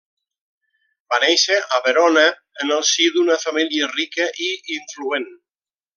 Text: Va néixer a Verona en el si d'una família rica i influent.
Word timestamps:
Va 1.13 1.19
néixer 1.23 1.57
a 1.77 1.79
Verona 1.89 2.23
en 2.65 2.73
el 2.77 2.83
si 2.93 3.07
d'una 3.19 3.39
família 3.45 3.91
rica 3.95 4.27
i 4.49 4.51
influent. 4.81 5.33